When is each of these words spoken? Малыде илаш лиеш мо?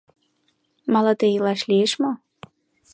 Малыде 0.93 1.27
илаш 1.35 1.61
лиеш 1.69 1.91
мо? 2.01 2.11